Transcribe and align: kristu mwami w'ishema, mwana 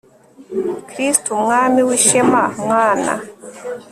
kristu 0.89 1.31
mwami 1.43 1.79
w'ishema, 1.87 2.43
mwana 2.63 3.13